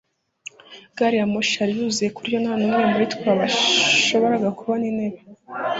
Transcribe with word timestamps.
gari 0.97 1.15
ya 1.19 1.25
moshi 1.31 1.55
yari 1.61 1.73
yuzuye 1.79 2.09
ku 2.13 2.19
buryo 2.21 2.37
nta 2.43 2.53
n'umwe 2.59 2.83
muri 2.91 3.05
twe 3.13 3.27
washoboraga 3.39 4.49
kubona 4.57 4.83
intebe 4.91 5.19